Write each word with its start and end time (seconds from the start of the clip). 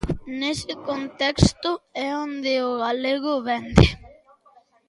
Nese 0.39 0.73
contexto 0.89 1.71
é 2.05 2.07
onde 2.25 2.53
o 2.69 2.71
galego 2.83 3.31
vende. 3.47 3.85